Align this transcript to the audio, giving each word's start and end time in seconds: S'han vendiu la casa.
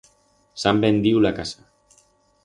S'han 0.61 0.79
vendiu 0.85 1.21
la 1.25 1.33
casa. 1.41 1.99